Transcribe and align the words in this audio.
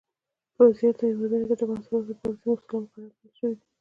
په 0.55 0.63
زیاتو 0.79 1.03
هېوادونو 1.09 1.45
کې 1.49 1.55
د 1.57 1.61
محصولاتو 1.71 2.09
لپاره 2.11 2.35
ځینې 2.41 2.53
اصول 2.55 2.73
او 2.75 2.79
مقررات 2.81 3.15
منل 3.17 3.35
شوي 3.39 3.55
دي. 3.57 3.65